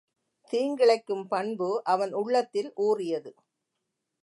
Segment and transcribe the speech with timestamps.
[0.53, 3.31] தீங்கிழைக்கும் பண்பு அவன் உள்ளத்தில் ஊறியது.